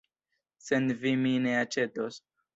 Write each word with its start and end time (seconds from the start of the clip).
Sen 0.69 0.89
vi 1.03 1.13
mi 1.27 1.35
ne 1.45 1.55
aĉetos. 1.61 2.21